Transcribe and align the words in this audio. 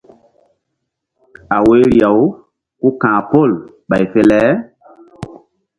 A 1.55 1.57
woyri-aw 1.65 2.19
ku 2.79 2.89
ka̧h 3.01 3.21
pol 3.31 3.51
ɓay 3.89 4.03
fe 4.11 4.21
le. 4.29 4.41